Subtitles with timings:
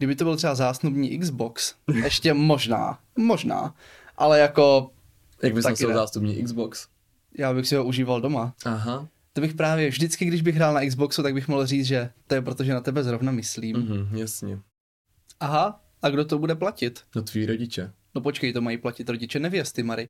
[0.00, 1.74] kdyby to byl třeba zásnubní Xbox,
[2.04, 3.74] ještě možná, možná,
[4.16, 4.90] ale jako
[5.42, 6.88] Jak bys nosil zástupní Xbox?
[7.38, 8.54] já bych si ho užíval doma.
[8.64, 9.08] Aha.
[9.32, 12.34] To bych právě vždycky, když bych hrál na Xboxu, tak bych mohl říct, že to
[12.34, 13.76] je protože na tebe zrovna myslím.
[13.76, 14.58] Mhm, jasně.
[15.40, 17.00] Aha, a kdo to bude platit?
[17.16, 17.92] No tví rodiče.
[18.14, 20.08] No počkej, to mají platit rodiče nevěsty, Mary.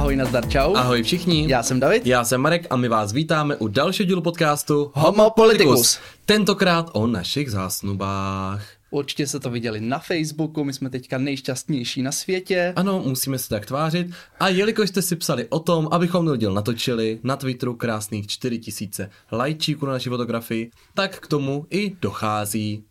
[0.00, 0.74] Ahoj, nazdar, čau.
[0.74, 1.44] Ahoj všichni.
[1.48, 2.06] Já jsem David.
[2.06, 5.98] Já jsem Marek a my vás vítáme u dalšího dílu podcastu Homo Politicus.
[6.24, 8.66] Tentokrát o našich zásnubách.
[8.90, 12.72] Určitě se to viděli na Facebooku, my jsme teďka nejšťastnější na světě.
[12.76, 14.06] Ano, musíme se tak tvářit.
[14.40, 19.10] A jelikož jste si psali o tom, abychom ten díl natočili, na Twitteru krásných 4000
[19.32, 22.84] lajčíků na naší fotografii, tak k tomu i dochází.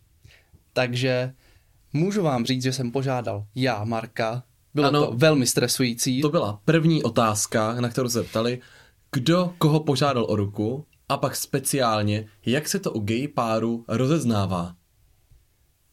[0.72, 1.32] Takže
[1.92, 4.42] můžu vám říct, že jsem požádal já, Marka.
[4.74, 5.06] Bylo Ano.
[5.06, 6.20] to velmi stresující.
[6.22, 8.60] To byla první otázka, na kterou se ptali,
[9.12, 14.74] kdo koho požádal o ruku a pak speciálně, jak se to u gay páru rozeznává.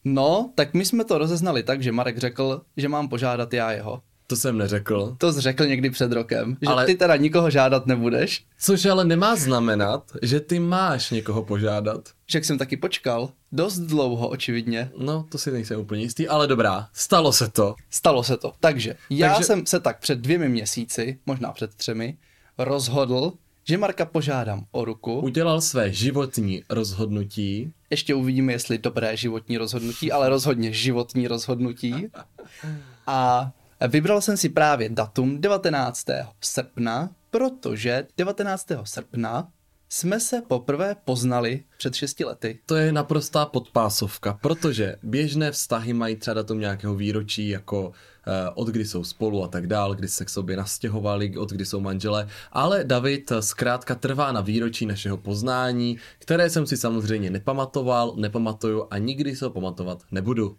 [0.04, 4.02] No, tak my jsme to rozeznali tak, že Marek řekl, že mám požádat já jeho.
[4.28, 5.16] To jsem neřekl.
[5.18, 8.46] To jsi řekl někdy před rokem, že Ale- ty teda nikoho žádat nebudeš.
[8.60, 12.10] Což ale nemá znamenat, že ty máš někoho požádat.
[12.26, 13.30] Však jsem taky počkal.
[13.52, 14.92] Dost dlouho, očividně.
[14.98, 17.76] No, to si nejsem úplně jistý, ale dobrá, stalo se to.
[17.90, 18.54] Stalo se to.
[18.60, 19.44] Takže já Takže...
[19.46, 22.18] jsem se tak před dvěmi měsíci, možná před třemi,
[22.58, 23.34] rozhodl,
[23.64, 25.20] že Marka požádám o ruku.
[25.20, 27.74] Udělal své životní rozhodnutí.
[27.90, 32.08] Ještě uvidíme, jestli dobré životní rozhodnutí, ale rozhodně životní rozhodnutí.
[33.08, 33.52] A
[33.88, 36.06] vybral jsem si právě datum 19.
[36.42, 38.68] srpna, protože 19.
[38.84, 39.48] srpna
[39.90, 42.60] jsme se poprvé poznali před 6 lety.
[42.66, 47.92] To je naprostá podpásovka, protože běžné vztahy mají třeba datum nějakého výročí, jako
[48.28, 51.66] eh, od kdy jsou spolu a tak dál, kdy se k sobě nastěhovali, od kdy
[51.66, 57.30] jsou manželé, ale David eh, zkrátka trvá na výročí našeho poznání, které jsem si samozřejmě
[57.30, 60.58] nepamatoval, nepamatuju a nikdy se ho pamatovat nebudu.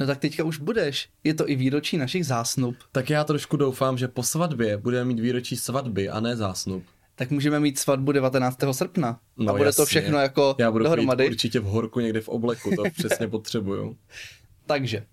[0.00, 1.08] No tak teďka už budeš.
[1.24, 2.76] Je to i výročí našich zásnub.
[2.92, 6.82] Tak já trošku doufám, že po svatbě budeme mít výročí svatby a ne zásnub.
[7.14, 8.58] Tak můžeme mít svatbu 19.
[8.72, 9.20] srpna.
[9.36, 9.84] No, a bude to jasně.
[9.90, 11.28] všechno jako Já budu dohromady.
[11.28, 13.96] určitě v horku někde v obleku, to přesně potřebuju.
[14.66, 15.06] Takže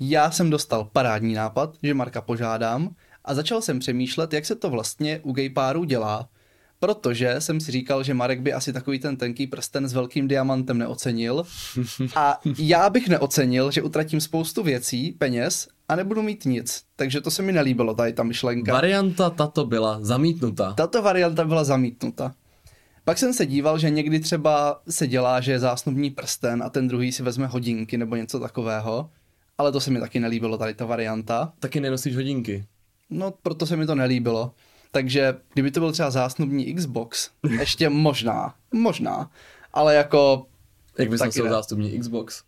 [0.00, 4.70] já jsem dostal parádní nápad, že Marka požádám a začal jsem přemýšlet, jak se to
[4.70, 6.28] vlastně u gay párů dělá,
[6.80, 10.78] protože jsem si říkal, že Marek by asi takový ten tenký prsten s velkým diamantem
[10.78, 11.44] neocenil
[12.16, 16.82] a já bych neocenil, že utratím spoustu věcí, peněz a nebudu mít nic.
[16.96, 18.72] Takže to se mi nelíbilo, tady ta myšlenka.
[18.72, 20.72] Varianta tato byla zamítnuta.
[20.72, 22.34] Tato varianta byla zamítnuta.
[23.04, 26.88] Pak jsem se díval, že někdy třeba se dělá, že je zásnubní prsten a ten
[26.88, 29.10] druhý si vezme hodinky nebo něco takového,
[29.58, 31.52] ale to se mi taky nelíbilo, tady ta varianta.
[31.58, 32.64] Taky nenosíš hodinky.
[33.10, 34.52] No, proto se mi to nelíbilo.
[34.90, 39.30] Takže kdyby to byl třeba zásnubní Xbox, ještě možná, možná,
[39.72, 40.46] ale jako
[40.98, 42.42] Jak bys nosil zástupní Xbox?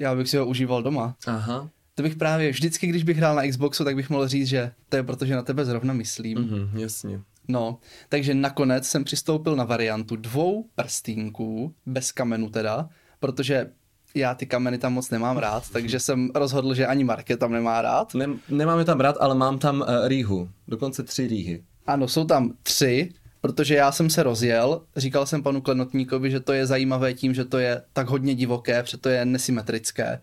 [0.00, 1.16] já bych si ho užíval doma.
[1.26, 1.70] Aha.
[1.94, 4.96] To bych právě vždycky, když bych hrál na Xboxu, tak bych mohl říct, že to
[4.96, 6.38] je protože na tebe zrovna myslím.
[6.38, 7.20] Mhm, jasně.
[7.48, 12.88] No, takže nakonec jsem přistoupil na variantu dvou prstínků, bez kamenu teda,
[13.20, 13.70] protože
[14.14, 17.52] já ty kameny tam moc nemám rád, takže jsem rozhodl, že ani Mark je tam
[17.52, 18.14] nemá rád.
[18.14, 20.48] Nem, nemáme tam rád, ale mám tam uh, rýhu.
[20.68, 21.64] Dokonce tři rýhy.
[21.86, 26.52] Ano, jsou tam tři, protože já jsem se rozjel, říkal jsem panu Klenotníkovi, že to
[26.52, 30.20] je zajímavé tím, že to je tak hodně divoké, protože to je nesymetrické.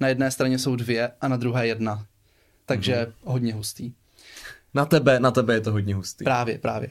[0.00, 2.06] Na jedné straně jsou dvě a na druhé jedna.
[2.66, 3.12] Takže mm-hmm.
[3.24, 3.92] hodně hustý.
[4.74, 6.24] Na tebe, na tebe je to hodně hustý.
[6.24, 6.88] Právě, právě.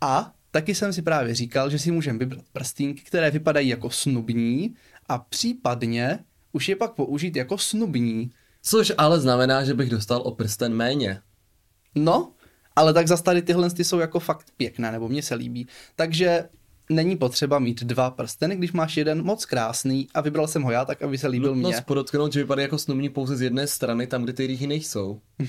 [0.00, 4.74] A taky jsem si právě říkal, že si můžeme vybrat prstínky, které vypadají jako snubní
[5.08, 6.18] a případně
[6.52, 8.30] už je pak použít jako snubní.
[8.62, 11.20] Což ale znamená, že bych dostal o prsten méně.
[11.94, 12.32] No,
[12.78, 15.66] ale tak zase tady tyhle ty jsou jako fakt pěkné, nebo mně se líbí.
[15.96, 16.44] Takže
[16.90, 20.84] není potřeba mít dva prsteny, když máš jeden moc krásný a vybral jsem ho já
[20.84, 21.80] tak, aby se líbil Nutno mně.
[21.86, 25.20] podotknout, že vypadá jako snubní pouze z jedné strany, tam, kde ty rýhy nejsou.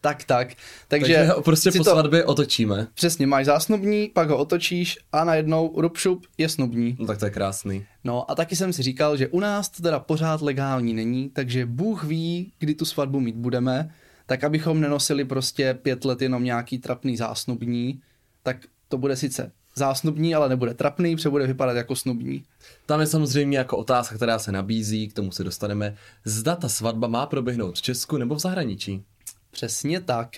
[0.00, 0.48] Tak, tak.
[0.88, 2.86] Takže, Takže prostě po to, svatbě otočíme.
[2.94, 6.96] přesně, máš zásnubní, pak ho otočíš a najednou rupšup je snubní.
[7.00, 7.84] No tak to je krásný.
[8.04, 11.66] No a taky jsem si říkal, že u nás to teda pořád legální není, takže
[11.66, 13.90] Bůh ví, kdy tu svatbu mít budeme,
[14.26, 18.02] tak abychom nenosili prostě pět let jenom nějaký trapný zásnubní,
[18.42, 18.56] tak
[18.88, 22.44] to bude sice zásnubní, ale nebude trapný, protože bude vypadat jako snubní.
[22.86, 25.96] Tam je samozřejmě jako otázka, která se nabízí, k tomu se dostaneme.
[26.24, 29.04] Zda ta svatba má proběhnout v Česku nebo v zahraničí?
[29.50, 30.36] Přesně tak.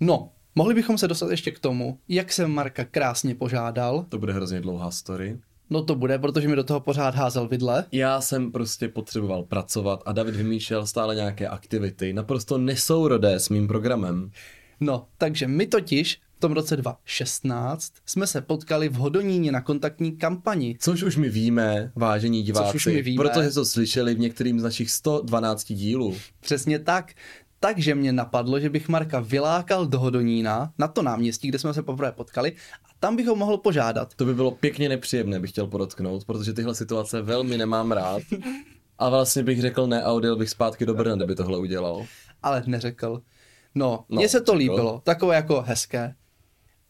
[0.00, 4.06] No, mohli bychom se dostat ještě k tomu, jak jsem Marka krásně požádal.
[4.08, 5.38] To bude hrozně dlouhá story.
[5.70, 7.84] No to bude, protože mi do toho pořád házel vidle.
[7.92, 13.68] Já jsem prostě potřeboval pracovat a David vymýšlel stále nějaké aktivity, naprosto nesourodé s mým
[13.68, 14.30] programem.
[14.80, 20.76] No, takže my totiž tom roce 2016 jsme se potkali v Hodoníně na kontaktní kampani.
[20.80, 23.24] Což už my víme, vážení diváci, Což už my víme.
[23.24, 26.16] protože to slyšeli v některým z našich 112 dílů.
[26.40, 27.12] Přesně tak.
[27.60, 31.82] Takže mě napadlo, že bych Marka vylákal do Hodonína, na to náměstí, kde jsme se
[31.82, 32.52] poprvé potkali,
[32.84, 34.14] a tam bych ho mohl požádat.
[34.14, 38.22] To by bylo pěkně nepříjemné, bych chtěl podotknout, protože tyhle situace velmi nemám rád.
[38.98, 42.06] A vlastně bych řekl ne a odjel bych zpátky do Brna, kdyby tohle udělal.
[42.42, 43.22] Ale neřekl.
[43.74, 44.58] No, No, mně se to řekl.
[44.58, 46.14] líbilo, takové jako hezké.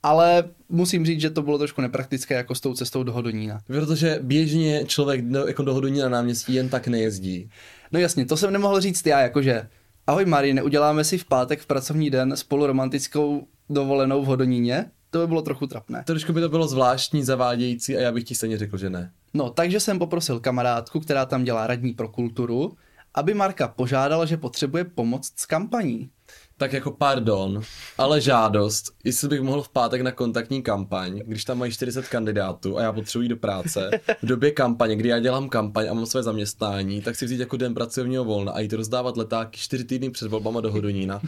[0.03, 3.61] Ale musím říct, že to bylo trošku nepraktické jako s tou cestou do Hodonína.
[3.67, 7.51] Protože běžně člověk do, jako do Hodonína na náměstí jen tak nejezdí.
[7.93, 9.69] No jasně, to jsem nemohl říct já, jakože
[10.07, 14.91] ahoj Marie, neuděláme si v pátek v pracovní den spolu romantickou dovolenou v Hodoníně?
[15.15, 16.05] To by bylo trochu trapné.
[16.07, 19.13] Trošku by to bylo zvláštní, zavádějící a já bych ti stejně řekl, že ne.
[19.35, 22.77] No, takže jsem poprosil kamarádku, která tam dělá radní pro kulturu,
[23.15, 26.11] aby Marka požádala, že potřebuje pomoc s kampaní.
[26.57, 27.63] Tak jako pardon,
[27.99, 32.79] ale žádost, jestli bych mohl v pátek na kontaktní kampaň, když tam mají 40 kandidátů
[32.79, 33.91] a já potřebuji do práce,
[34.23, 37.57] v době kampaně, kdy já dělám kampaň a mám své zaměstnání, tak si vzít jako
[37.57, 41.21] den pracovního volna a jít rozdávat letáky 4 týdny před volbama do Hodonína.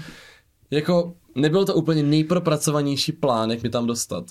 [0.70, 4.24] Jako nebyl to úplně nejpropracovanější plán, jak mi tam dostat.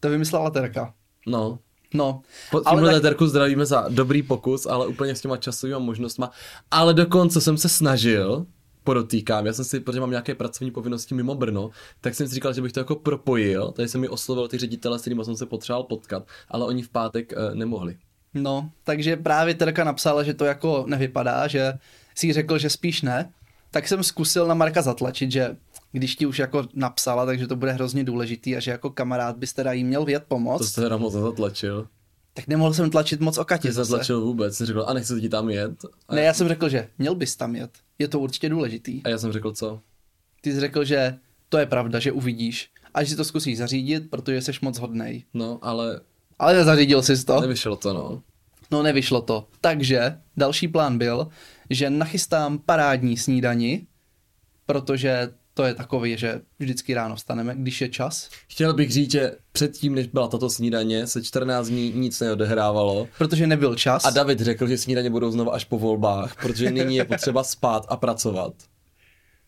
[0.00, 0.94] To vymyslela Terka.
[1.26, 1.58] No,
[1.94, 2.20] No,
[2.50, 3.28] po ale tímhle tak, tak...
[3.28, 6.30] zdravíme za dobrý pokus, ale úplně s těma časovými možnostma.
[6.70, 8.46] Ale dokonce jsem se snažil,
[8.84, 11.70] podotýkám, já jsem si, protože mám nějaké pracovní povinnosti mimo Brno,
[12.00, 14.98] tak jsem si říkal, že bych to jako propojil, tady jsem mi oslovil ty ředitele,
[14.98, 17.96] s kterými jsem se potřeboval potkat, ale oni v pátek e, nemohli.
[18.34, 21.72] no, takže právě Terka napsala, že to jako nevypadá, že
[22.14, 23.32] si řekl, že spíš ne,
[23.70, 25.56] tak jsem zkusil na Marka zatlačit, že
[25.92, 29.52] když ti už jako napsala, takže to bude hrozně důležitý a že jako kamarád bys
[29.52, 31.88] teda jí měl vědět To pomoct, jste teda moc nezatlačil.
[32.34, 33.80] tak nemohl jsem tlačit moc o Katě zase.
[33.80, 35.84] Nezatlačil vůbec, jsem řekl, a nechci ti tam jet.
[36.08, 37.70] A, Ne, já jsem řekl, že měl bys tam jet.
[37.98, 39.02] Je to určitě důležitý.
[39.04, 39.80] a já jsem řekl, co?
[40.40, 41.18] Ty jsi řekl, že
[41.48, 42.70] to je pravda, že uvidíš.
[42.94, 45.24] A že si to zkusíš zařídit, protože jsi moc hodnej.
[45.34, 46.00] No, ale
[46.38, 47.40] Ale nezařídil jsi to.
[47.40, 48.22] nevyšlo to, no.
[48.70, 49.48] No nevyšlo to.
[49.60, 51.28] Takže další plán byl,
[51.70, 53.86] že nachystám parádní snídani,
[54.66, 58.30] protože to je takový, že vždycky ráno vstaneme, když je čas.
[58.48, 63.08] Chtěl bych říct, že předtím, než byla tato snídaně, se 14 dní nic neodehrávalo.
[63.18, 64.04] Protože nebyl čas.
[64.04, 67.86] A David řekl, že snídaně budou znovu až po volbách, protože nyní je potřeba spát
[67.88, 68.54] a pracovat.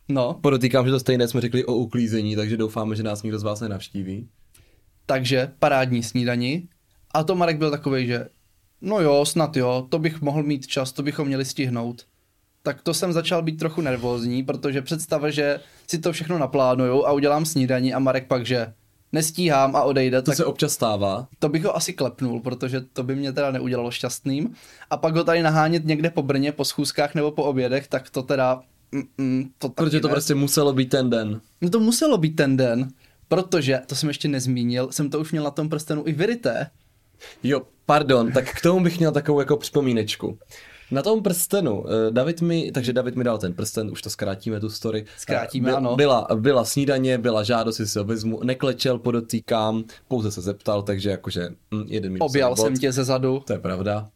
[0.09, 3.43] No, Podotýkám, že to stejné jsme řekli o uklízení, takže doufáme, že nás nikdo z
[3.43, 4.29] vás nenavštíví.
[5.07, 6.69] takže parádní snídani.
[7.15, 8.29] A to Marek byl takový, že
[8.81, 12.07] no jo, snad jo, to bych mohl mít čas, to bychom měli stihnout.
[12.63, 17.13] Tak to jsem začal být trochu nervózní, protože představa, že si to všechno naplánuju a
[17.13, 18.73] udělám snídani a Marek pak, že
[19.13, 21.29] nestíhám a odejde, To tak se občas stává.
[21.39, 24.55] to bych ho asi klepnul, protože to by mě teda neudělalo šťastným.
[24.91, 28.23] A pak ho tady nahánět někde po Brně, po schůzkách nebo po obědech, tak to
[28.23, 28.61] teda...
[28.93, 30.13] Mm, mm, to Protože to ne.
[30.15, 31.41] prostě muselo být ten den.
[31.61, 32.89] No to muselo být ten den,
[33.29, 36.71] protože, to jsem ještě nezmínil, jsem to už měl na tom prstenu i vyrité.
[37.43, 40.39] Jo, pardon, tak k tomu bych měl takovou jako připomínečku.
[40.91, 44.61] Na tom prstenu, eh, David mi, takže David mi dal ten prsten, už to zkrátíme
[44.61, 45.05] tu story.
[45.17, 45.97] Zkrátíme, Eh, ano.
[45.97, 51.11] Byla, byla snídaně, byla žádost, jestli si ho vezmu, neklečel, podotýkám, pouze se zeptal, takže
[51.11, 52.63] jakože hm, jeden minusový Objal bod.
[52.65, 53.43] jsem tě ze zadu.
[53.47, 54.09] To je pravda.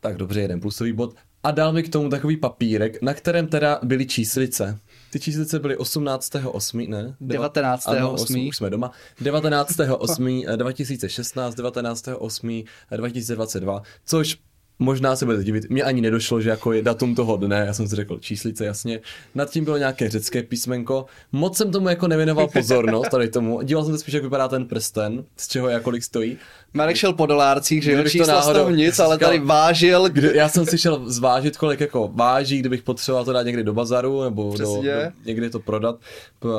[0.00, 1.14] Tak dobře, jeden plusový bod.
[1.42, 4.78] A dal mi k tomu takový papírek, na kterém teda byly číslice.
[5.12, 6.88] Ty číslice byly 18.8.
[6.88, 7.14] ne?
[7.20, 7.96] Deva- 19.8..
[7.96, 8.90] Ano, osm- už jsme doma.
[9.22, 10.56] 19.8.
[10.56, 12.64] 2016, 19.8.
[12.96, 14.38] 2022, což
[14.78, 17.88] možná se budete divit, mě ani nedošlo, že jako je datum toho dne, já jsem
[17.88, 19.00] si řekl číslice jasně,
[19.34, 23.84] nad tím bylo nějaké řecké písmenko, moc jsem tomu jako nevěnoval pozornost tady tomu, díval
[23.84, 26.38] jsem se spíš, jak vypadá ten prsten, z čeho je a kolik stojí.
[26.72, 30.08] Marek šel po dolárcích, že jo, to náhodou- nic, ale tady vážil.
[30.08, 33.74] Kdy, já jsem si šel zvážit, kolik jako váží, kdybych potřeboval to dát někdy do
[33.74, 34.82] bazaru, nebo do, do,
[35.24, 36.00] někde to prodat,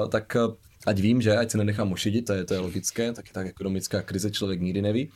[0.10, 0.38] tak
[0.86, 4.02] ať vím, že, ať se nenechám ošidit, to je, to je logické, taky tak ekonomická
[4.02, 5.10] krize člověk nikdy neví.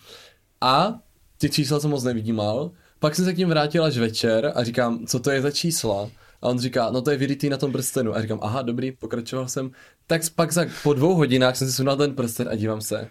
[0.62, 1.00] A
[1.38, 2.72] ty čísla jsem moc nevnímal,
[3.04, 6.10] pak jsem se k ním vrátil až večer a říkám, co to je za čísla?
[6.42, 8.16] A on říká, no to je vyrytý na tom prstenu.
[8.16, 9.72] A říkám, aha, dobrý, pokračoval jsem.
[10.08, 13.10] Tak pak za, po dvou hodinách jsem si sundal ten prsten a dívám se,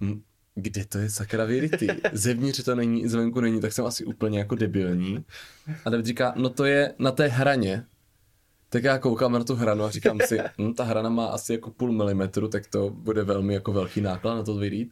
[0.00, 0.22] hm,
[0.54, 1.86] kde to je sakra vyrytý?
[2.12, 5.24] Zevnitř to není, zvenku není, tak jsem asi úplně jako debilní.
[5.84, 7.84] A David říká, no to je na té hraně.
[8.70, 11.70] Tak já koukám na tu hranu a říkám si, hm, ta hrana má asi jako
[11.70, 14.90] půl milimetru, tak to bude velmi jako velký náklad na to vyrýt.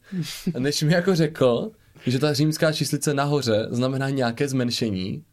[0.59, 1.71] Než mi jako řekl,
[2.06, 5.25] že ta římská číslice nahoře znamená nějaké zmenšení,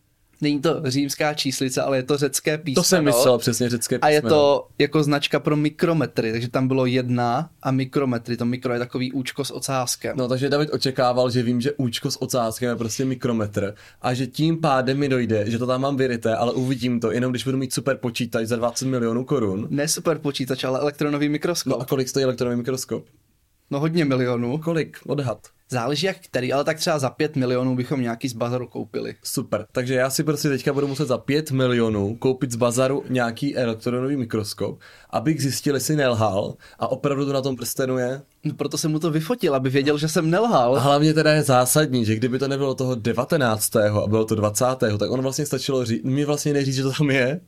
[0.41, 2.83] Není to římská číslice, ale je to řecké písmeno.
[2.83, 4.35] to jsem myslel přesně řecké A je písmeno.
[4.35, 8.37] to jako značka pro mikrometry, takže tam bylo jedna a mikrometry.
[8.37, 10.17] To mikro je takový účko s ocáskem.
[10.17, 14.27] No, takže David očekával, že vím, že účko s ocáskem je prostě mikrometr a že
[14.27, 17.57] tím pádem mi dojde, že to tam mám vyryté, ale uvidím to jenom když budu
[17.57, 19.67] mít super počítač za 20 milionů korun.
[19.69, 21.71] Ne super počítač, ale elektronový mikroskop.
[21.73, 23.05] No a kolik stojí elektronový mikroskop?
[23.71, 24.57] No hodně milionů.
[24.57, 24.97] Kolik?
[25.07, 25.47] Odhad.
[25.73, 29.15] Záleží jak který, ale tak třeba za 5 milionů bychom nějaký z bazaru koupili.
[29.23, 33.55] Super, takže já si prostě teďka budu muset za 5 milionů koupit z bazaru nějaký
[33.57, 38.21] elektronový mikroskop, abych zjistil, jestli nelhal a opravdu to na tom prstenu je.
[38.45, 40.75] No proto jsem mu to vyfotil, aby věděl, že jsem nelhal.
[40.75, 43.75] A hlavně teda je zásadní, že kdyby to nebylo toho 19.
[43.75, 44.65] a bylo to 20.
[44.99, 47.41] tak on vlastně stačilo říct, mi vlastně neříct, že to tam je,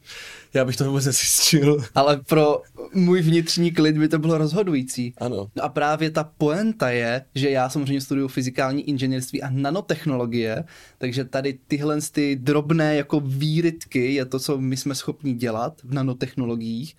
[0.53, 1.83] já bych to vůbec nezjistil.
[1.95, 2.61] Ale pro
[2.93, 5.13] můj vnitřní klid by to bylo rozhodující.
[5.17, 5.49] Ano.
[5.55, 10.63] No a právě ta poenta je, že já samozřejmě studuju fyzikální inženýrství a nanotechnologie,
[10.97, 15.93] takže tady tyhle ty drobné jako výrytky je to, co my jsme schopni dělat v
[15.93, 16.95] nanotechnologiích.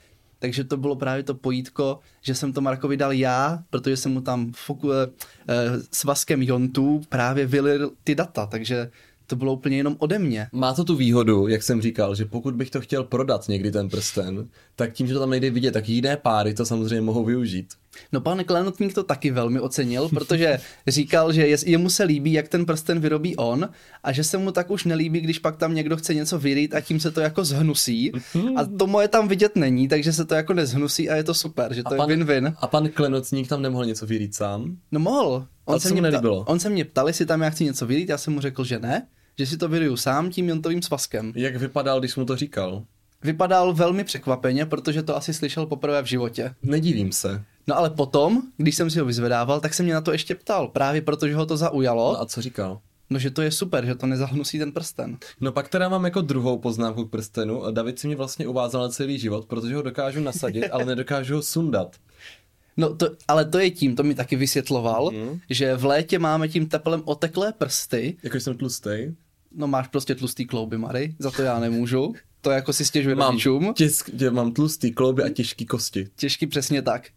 [0.46, 4.20] Takže to bylo právě to pojítko, že jsem to Markovi dal já, protože jsem mu
[4.20, 5.06] tam foku, eh,
[5.92, 8.90] s Vaskem Jontů právě vylil ty data, takže
[9.26, 10.48] to bylo úplně jenom ode mě.
[10.52, 13.88] Má to tu výhodu, jak jsem říkal, že pokud bych to chtěl prodat někdy ten
[13.88, 17.74] prsten, tak tím, že to tam nejde vidět, tak jiné páry to samozřejmě mohou využít.
[18.12, 22.66] No pan klenotník to taky velmi ocenil, protože říkal, že jemu se líbí, jak ten
[22.66, 23.68] prsten vyrobí on
[24.04, 26.80] a že se mu tak už nelíbí, když pak tam někdo chce něco vyrýt a
[26.80, 28.12] tím se to jako zhnusí.
[28.56, 31.74] A to moje tam vidět není, takže se to jako nezhnusí a je to super,
[31.74, 32.54] že to a pan, je win-win.
[32.60, 34.76] A pan klenotník tam nemohl něco vyrýt sám?
[34.92, 35.46] No mohl.
[35.64, 38.18] On, se, mě ptal, on se mě ptal, jestli tam já chci něco vyrýt, já
[38.18, 39.06] jsem mu řekl, že ne,
[39.38, 41.32] že si to vyryju sám tím jontovým svazkem.
[41.36, 42.84] Jak vypadal, když mu to říkal?
[43.22, 46.54] Vypadal velmi překvapeně, protože to asi slyšel poprvé v životě.
[46.62, 47.44] Nedivím se.
[47.66, 50.68] No ale potom, když jsem si ho vyzvedával, tak se mě na to ještě ptal,
[50.68, 52.12] právě protože ho to zaujalo.
[52.12, 52.80] No a co říkal?
[53.10, 55.18] No, že to je super, že to nezahnusí ten prsten.
[55.40, 57.62] No pak teda mám jako druhou poznámku k prstenu.
[57.70, 61.42] David si mě vlastně uvázal na celý život, protože ho dokážu nasadit, ale nedokážu ho
[61.42, 61.96] sundat.
[62.76, 65.40] No, to, ale to je tím, to mi taky vysvětloval, mm.
[65.50, 68.16] že v létě máme tím teplem oteklé prsty.
[68.22, 68.90] Jako jsem tlustý.
[69.54, 72.14] No máš prostě tlustý klouby, Mary, za to já nemůžu.
[72.40, 73.74] To jako si stěžuje mám, rodičům.
[73.74, 76.08] Tisk, mám tlustý klouby a těžký kosti.
[76.16, 77.08] Těžký přesně tak.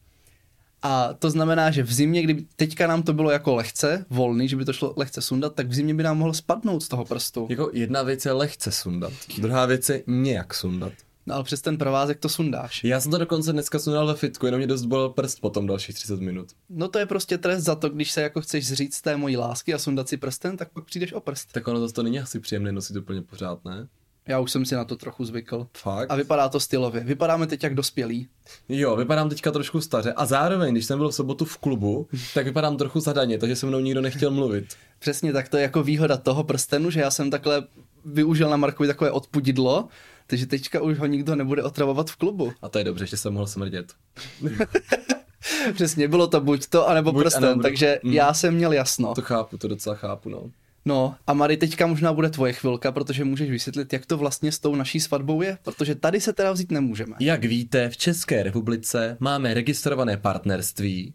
[0.82, 4.56] A to znamená, že v zimě, kdy teďka nám to bylo jako lehce, volný, že
[4.56, 7.48] by to šlo lehce sundat, tak v zimě by nám mohlo spadnout z toho prstu.
[7.50, 10.94] Jako jedna věc je lehce sundat, druhá věc je nějak sundat.
[11.26, 12.84] No ale přes ten provázek to sundáš.
[12.84, 15.96] Já jsem to dokonce dneska sundal ve fitku, jenom mě dost bolel prst potom dalších
[15.96, 16.48] 30 minut.
[16.70, 19.38] No to je prostě trest za to, když se jako chceš zříct z té mojí
[19.38, 21.52] lásky a sundat si prsten, tak pak přijdeš o prst.
[21.52, 23.88] Tak ono to, to není asi příjemné nosit úplně pořád, ne?
[24.30, 25.68] Já už jsem si na to trochu zvykl.
[25.78, 26.12] Fakt?
[26.12, 27.04] A vypadá to stylově.
[27.04, 28.28] Vypadáme teď jak dospělí.
[28.70, 30.14] Jo, vypadám teďka trošku staře.
[30.14, 33.66] A zároveň, když jsem byl v sobotu v klubu, tak vypadám trochu zadaně, takže se
[33.66, 34.66] mnou nikdo nechtěl mluvit.
[35.00, 37.64] Přesně tak, to je jako výhoda toho prstenu, že já jsem takhle
[38.06, 39.88] využil na Markovi takové odpudidlo,
[40.28, 42.54] takže teďka už ho nikdo nebude otravovat v klubu.
[42.62, 43.94] A to je dobře, že jsem mohl smrdět.
[45.74, 47.62] Přesně, bylo to buď to, anebo buď prsten, anebo...
[47.62, 48.14] takže mm.
[48.14, 49.16] já jsem měl jasno.
[49.16, 50.52] To chápu, to docela chápu, no.
[50.86, 54.60] No a Mary, teďka možná bude tvoje chvilka, protože můžeš vysvětlit, jak to vlastně s
[54.60, 57.16] tou naší svatbou je, protože tady se teda vzít nemůžeme.
[57.20, 61.14] Jak víte, v České republice máme registrované partnerství,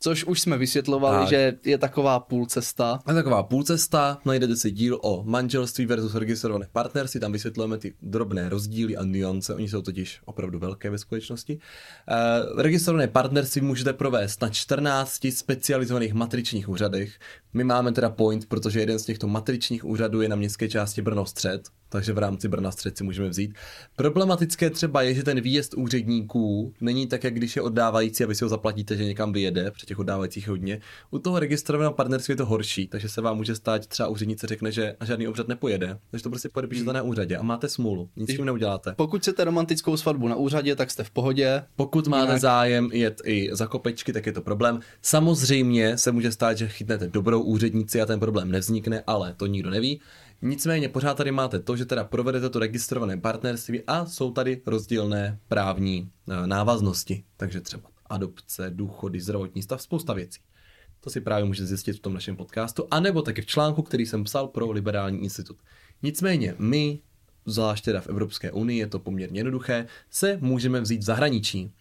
[0.00, 1.28] Což už jsme vysvětlovali, tak.
[1.28, 3.00] že je taková půl cesta.
[3.08, 7.94] Je taková půl cesta, najdete si díl o manželství versus registrované partnerství, tam vysvětlujeme ty
[8.02, 11.58] drobné rozdíly a nuance, oni jsou totiž opravdu velké ve skutečnosti.
[11.58, 17.18] Uh, registrované partnerství můžete provést na 14 specializovaných matričních úřadech.
[17.54, 21.26] My máme teda point, protože jeden z těchto matričních úřadů je na městské části Brno
[21.26, 23.54] střed, takže v rámci Brna střed si můžeme vzít.
[23.96, 28.34] Problematické třeba je, že ten výjezd úředníků není tak, jak když je oddávající a vy
[28.34, 30.80] si ho zaplatíte, že někam vyjede, protože těch oddávajících hodně.
[31.10, 34.72] U toho registrovaného partnerství je to horší, takže se vám může stát, třeba úřednice řekne,
[34.72, 38.30] že na žádný obřad nepojede, takže to prostě podepíšete na úřadě a máte smůlu, nic
[38.30, 38.94] s tím neuděláte.
[38.96, 41.62] Pokud chcete romantickou svatbu na úřadě, tak jste v pohodě.
[41.76, 42.40] Pokud máte Jinak...
[42.40, 44.80] zájem jet i za kopečky, tak je to problém.
[45.02, 49.70] Samozřejmě se může stát, že chytnete dobrou úřednici a ten problém nevznikne, ale to nikdo
[49.70, 50.00] neví.
[50.42, 55.38] Nicméně pořád tady máte to, že teda provedete to registrované partnerství a jsou tady rozdílné
[55.48, 57.24] právní eh, návaznosti.
[57.36, 60.40] Takže třeba adopce, důchody, zdravotní stav, spousta věcí.
[61.00, 64.24] To si právě můžete zjistit v tom našem podcastu, anebo taky v článku, který jsem
[64.24, 65.56] psal pro Liberální institut.
[66.02, 67.00] Nicméně my,
[67.46, 71.72] zvlášť teda v Evropské unii, je to poměrně jednoduché, se můžeme vzít v zahraničí.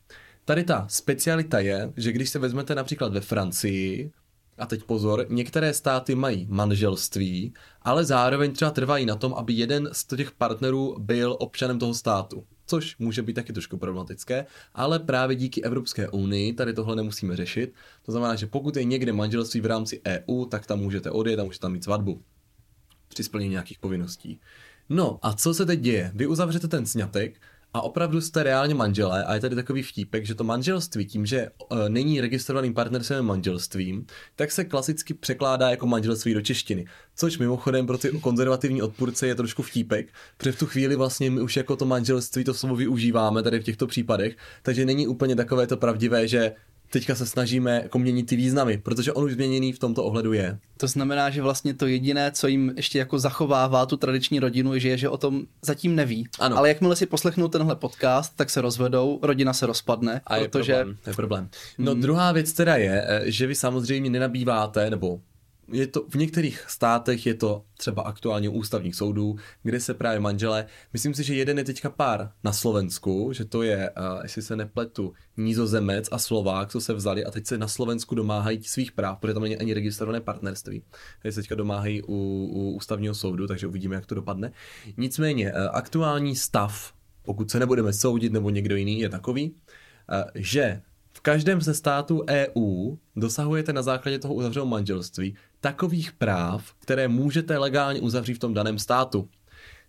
[0.46, 4.12] Tady ta specialita je, že když se vezmete například ve Francii,
[4.58, 9.90] a teď pozor, některé státy mají manželství, ale zároveň třeba trvají na tom, aby jeden
[9.92, 12.44] z těch partnerů byl občanem toho státu.
[12.66, 17.74] Což může být taky trošku problematické, ale právě díky Evropské unii tady tohle nemusíme řešit.
[18.06, 21.44] To znamená, že pokud je někde manželství v rámci EU, tak tam můžete odjet a
[21.44, 22.22] můžete tam mít svatbu.
[23.08, 24.40] Při splnění nějakých povinností.
[24.90, 26.12] No a co se teď děje?
[26.16, 27.42] Vy uzavřete ten sňatek
[27.74, 31.50] a opravdu jste reálně manželé a je tady takový vtípek, že to manželství tím, že
[31.72, 34.06] uh, není registrovaným partnerstvím manželstvím,
[34.36, 36.86] tak se klasicky překládá jako manželství do češtiny.
[37.16, 40.08] Což mimochodem pro ty konzervativní odpůrce je trošku vtípek,
[40.38, 43.64] protože v tu chvíli vlastně my už jako to manželství to slovo využíváme tady v
[43.64, 46.56] těchto případech, takže není úplně takové to pravdivé, že
[46.90, 50.60] teďka se snažíme jako měnit ty významy, protože on už změněný v tomto ohledu je.
[50.78, 54.80] To znamená, že vlastně to jediné, co jim ještě jako zachovává tu tradiční rodinu, je,
[54.80, 56.28] že, že o tom zatím neví.
[56.40, 56.58] Ano.
[56.58, 60.74] Ale jakmile si poslechnou tenhle podcast, tak se rozvedou, rodina se rozpadne, A je protože
[60.74, 61.50] problém, je problém.
[61.78, 65.20] No druhá věc teda je, eh, že vy samozřejmě nenabýváte, nebo
[65.72, 70.66] je to, v některých státech je to třeba aktuálně ústavních soudů, kde se právě manželé,
[70.94, 74.56] myslím si, že jeden je teďka pár na Slovensku, že to je, uh, jestli se
[74.56, 79.20] nepletu, nízozemec a Slovák, co se vzali a teď se na Slovensku domáhají svých práv,
[79.20, 80.84] protože tam není ani registrované partnerství.
[81.22, 82.16] Teď se teďka domáhají u,
[82.52, 84.52] u ústavního soudu, takže uvidíme, jak to dopadne.
[84.98, 86.94] Nicméně, uh, aktuální stav,
[87.24, 89.56] pokud se nebudeme soudit nebo někdo jiný, je takový, uh,
[90.36, 90.82] že
[91.18, 97.58] v každém ze států EU dosahujete na základě toho uzavřeného manželství takových práv, které můžete
[97.58, 99.30] legálně uzavřít v tom daném státu.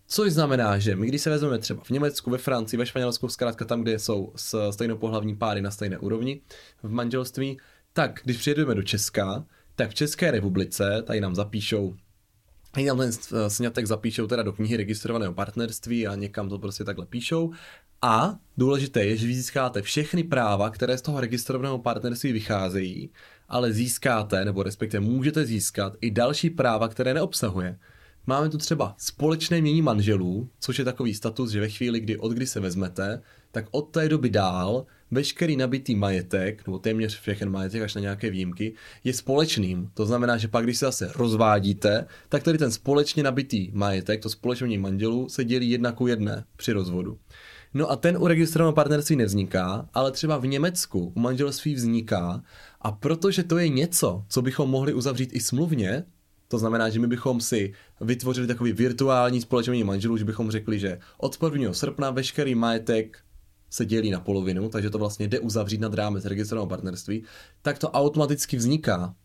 [0.07, 3.65] Což znamená, že my když se vezmeme třeba v Německu, ve Francii, ve Španělsku, zkrátka
[3.65, 6.41] tam, kde jsou s stejnopohlavní páry na stejné úrovni
[6.83, 7.57] v manželství,
[7.93, 9.45] tak když přijedeme do Česka,
[9.75, 11.95] tak v České republice, tady nám zapíšou
[12.71, 13.11] Tady nám ten
[13.47, 17.51] snětek zapíšou teda do knihy registrovaného partnerství a někam to prostě takhle píšou.
[18.01, 23.09] A důležité je, že vy získáte všechny práva, které z toho registrovaného partnerství vycházejí,
[23.49, 27.79] ale získáte, nebo respektive můžete získat i další práva, které neobsahuje.
[28.27, 32.31] Máme tu třeba společné mění manželů, což je takový status, že ve chvíli, kdy od
[32.31, 37.81] kdy se vezmete, tak od té doby dál veškerý nabitý majetek, nebo téměř všechen majetek
[37.81, 39.91] až na nějaké výjimky, je společným.
[39.93, 44.29] To znamená, že pak, když se zase rozvádíte, tak tady ten společně nabitý majetek, to
[44.29, 47.17] společně manželů, se dělí jedna ku jedné při rozvodu.
[47.73, 52.43] No a ten u registrovaného partnerství nevzniká, ale třeba v Německu u manželství vzniká
[52.81, 56.03] a protože to je něco, co bychom mohli uzavřít i smluvně,
[56.47, 60.99] to znamená, že my bychom si vytvořili takový virtuální společný manželů, že bychom řekli, že
[61.17, 61.73] od 1.
[61.73, 63.19] srpna veškerý majetek
[63.69, 67.23] se dělí na polovinu, takže to vlastně jde uzavřít nad rámec registrovaného partnerství,
[67.61, 69.15] tak to automaticky vzniká.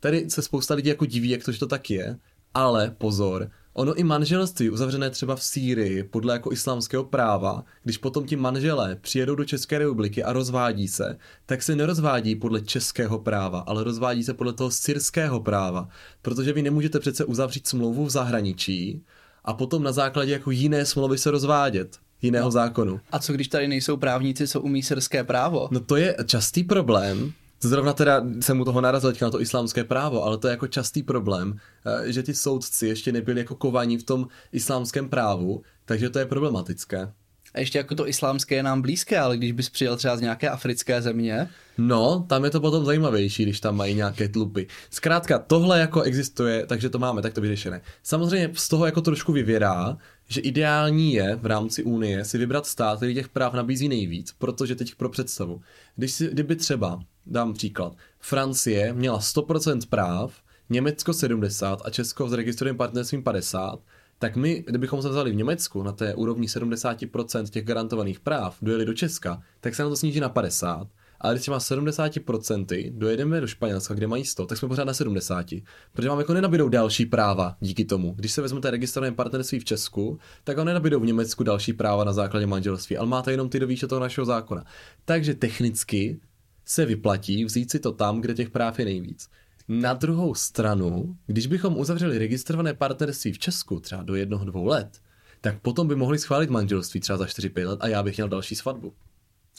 [0.00, 2.18] Tady se spousta lidí jako diví, jak to, že to tak je,
[2.54, 8.26] ale pozor, Ono i manželství uzavřené třeba v Sýrii podle jako islámského práva, když potom
[8.26, 13.60] ti manželé přijedou do České republiky a rozvádí se, tak se nerozvádí podle českého práva,
[13.60, 15.88] ale rozvádí se podle toho syrského práva,
[16.22, 19.02] protože vy nemůžete přece uzavřít smlouvu v zahraničí
[19.44, 22.50] a potom na základě jako jiné smlouvy se rozvádět jiného no.
[22.50, 23.00] zákonu.
[23.12, 25.68] A co když tady nejsou právníci, co umí syrské právo?
[25.70, 27.32] No to je častý problém,
[27.64, 31.02] Zrovna teda jsem u toho narazil na to islámské právo, ale to je jako častý
[31.02, 36.18] problém, eh, že ti soudci ještě nebyli jako kovaní v tom islámském právu, takže to
[36.18, 37.12] je problematické.
[37.54, 40.48] A ještě jako to islámské je nám blízké, ale když bys přijel třeba z nějaké
[40.48, 41.48] africké země.
[41.78, 44.66] No, tam je to potom zajímavější, když tam mají nějaké tlupy.
[44.90, 47.80] Zkrátka, tohle jako existuje, takže to máme takto vyřešené.
[48.02, 49.96] Samozřejmě z toho jako trošku vyvěrá,
[50.28, 54.74] že ideální je v rámci Unie si vybrat stát, který těch práv nabízí nejvíc, protože
[54.74, 55.60] teď pro představu.
[55.96, 60.34] Když si, kdyby třeba, dám příklad, Francie měla 100% práv,
[60.70, 63.78] Německo 70 a Česko s registrovaným partnerstvím 50,
[64.18, 68.84] tak my, kdybychom se vzali v Německu na té úrovni 70% těch garantovaných práv, dojeli
[68.84, 70.88] do Česka, tak se nám to sníží na 50
[71.22, 75.46] ale když má 70%, dojedeme do Španělska, kde mají 100, tak jsme pořád na 70,
[75.92, 78.14] protože vám jako nenabídou další práva díky tomu.
[78.16, 82.12] Když se vezmete registrované partnerství v Česku, tak vám nenabídou v Německu další práva na
[82.12, 84.64] základě manželství, ale máte jenom ty do výše toho našeho zákona.
[85.04, 86.20] Takže technicky
[86.64, 89.28] se vyplatí vzít si to tam, kde těch práv je nejvíc.
[89.68, 95.00] Na druhou stranu, když bychom uzavřeli registrované partnerství v Česku třeba do jednoho, dvou let,
[95.40, 98.54] tak potom by mohli schválit manželství třeba za 4-5 let a já bych měl další
[98.54, 98.92] svatbu.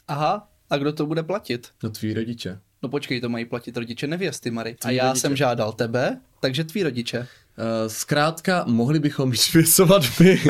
[0.07, 1.67] Aha, a kdo to bude platit?
[1.83, 2.59] No tví rodiče.
[2.83, 4.75] No počkej, to mají platit rodiče nevěsty, Mary.
[4.75, 5.21] Tví a já rodiče.
[5.21, 7.19] jsem žádal tebe, takže tví rodiče.
[7.19, 7.25] Uh,
[7.87, 10.41] zkrátka, mohli bychom již svěsovat my.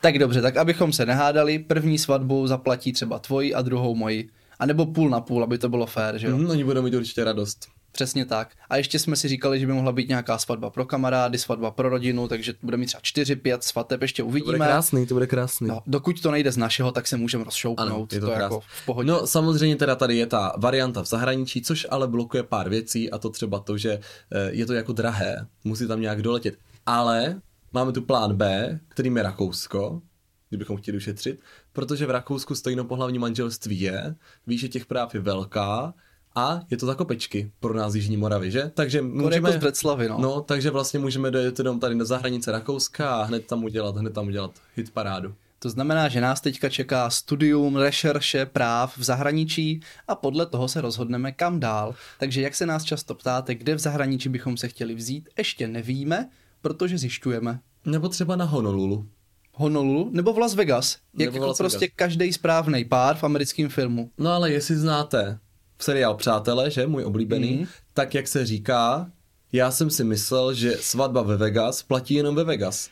[0.00, 4.30] tak dobře, tak abychom se nehádali, první svatbu zaplatí třeba tvoji a druhou moji.
[4.62, 6.38] A nebo půl na půl, aby to bylo fér, že jo?
[6.38, 7.68] Mm, oni budou mít určitě radost.
[7.92, 8.48] Přesně tak.
[8.70, 11.88] A ještě jsme si říkali, že by mohla být nějaká svatba pro kamarády, svatba pro
[11.88, 14.52] rodinu, takže bude mít třeba 4-5 svateb, ještě uvidíme.
[14.52, 15.68] To bude krásný, to bude krásný.
[15.68, 17.88] No, dokud to nejde z našeho, tak se můžeme rozšoupnout.
[17.88, 19.08] Ano, je to, to jako v pohodě.
[19.08, 23.18] No samozřejmě teda tady je ta varianta v zahraničí, což ale blokuje pár věcí a
[23.18, 23.92] to třeba to, že
[24.32, 26.54] eh, je to jako drahé, musí tam nějak doletět.
[26.86, 27.40] Ale
[27.72, 30.02] máme tu plán B, kterým je Rakousko,
[30.52, 31.40] kdybychom chtěli ušetřit,
[31.72, 34.14] protože v Rakousku pohlavní manželství je,
[34.46, 35.94] výše těch práv je velká,
[36.34, 38.70] a je to za kopečky pro nás Jižní Moravy, že?
[38.74, 39.48] Takže můžeme...
[39.48, 40.18] Jako z Breclavy, no.
[40.18, 40.40] no.
[40.40, 44.26] takže vlastně můžeme dojet jenom tady na zahranice Rakouska a hned tam udělat, hned tam
[44.26, 45.34] udělat hit parádu.
[45.58, 50.80] To znamená, že nás teďka čeká studium, rešerše, práv v zahraničí a podle toho se
[50.80, 51.94] rozhodneme kam dál.
[52.18, 56.28] Takže jak se nás často ptáte, kde v zahraničí bychom se chtěli vzít, ještě nevíme,
[56.62, 57.60] protože zjišťujeme.
[57.84, 59.06] Nebo třeba na Honolulu.
[59.54, 60.98] Honolulu nebo v Las Vegas.
[61.18, 64.10] Jak nebo jako Las prostě každý správný pár v americkém filmu.
[64.18, 65.38] No ale jestli znáte
[65.78, 67.66] seriál Přátelé, že, můj oblíbený, mm.
[67.94, 69.10] tak jak se říká,
[69.52, 72.90] já jsem si myslel, že svatba ve Vegas platí jenom ve Vegas.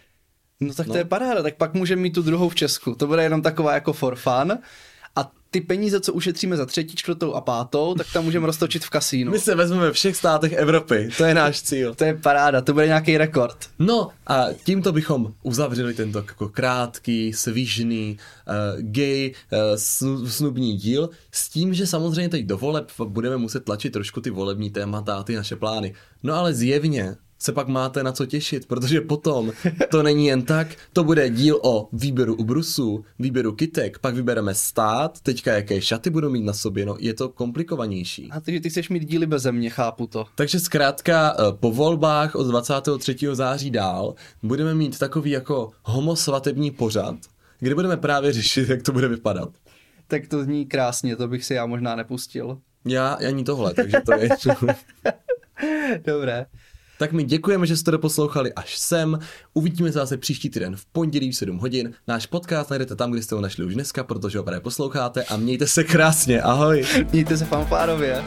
[0.61, 0.93] No tak no.
[0.93, 2.95] to je paráda, tak pak můžeme mít tu druhou v Česku.
[2.95, 4.59] To bude jenom taková jako for fun.
[5.53, 9.33] Ty peníze, co ušetříme za třetí, čtvrtou a pátou, tak tam můžeme roztočit v kasínu.
[9.33, 11.95] My se vezmeme ve všech státech Evropy, to je náš cíl.
[11.95, 13.57] to je paráda, to bude nějaký rekord.
[13.79, 21.11] No a tímto bychom uzavřeli tento jako krátký, svížný, uh, gay, uh, snu, snubní díl,
[21.33, 25.23] s tím, že samozřejmě teď do voleb budeme muset tlačit trošku ty volební témata a
[25.23, 25.95] ty naše plány.
[26.23, 29.53] No ale zjevně se pak máte na co těšit, protože potom
[29.91, 35.21] to není jen tak, to bude díl o výběru ubrusů, výběru kytek, pak vybereme stát,
[35.21, 38.31] teďka jaké šaty budou mít na sobě, no je to komplikovanější.
[38.31, 40.27] A ty, ty chceš mít díly bez země, chápu to.
[40.35, 43.17] Takže zkrátka eh, po volbách od 23.
[43.33, 47.17] září dál budeme mít takový jako homosvatební pořad,
[47.59, 49.49] kde budeme právě řešit, jak to bude vypadat.
[50.07, 52.59] Tak to zní krásně, to bych si já možná nepustil.
[52.85, 54.29] Já ani tohle, takže to je...
[56.05, 56.47] Dobré.
[57.01, 59.19] Tak my děkujeme, že jste doposlouchali až sem.
[59.55, 61.93] Uvidíme se zase příští týden v pondělí v 7 hodin.
[62.09, 65.37] Náš podcast najdete tam, kde jste ho našli už dneska, protože ho právě posloucháte a
[65.37, 66.43] mějte se krásně.
[66.43, 66.85] Ahoj.
[67.13, 68.25] Mějte se fanfárově.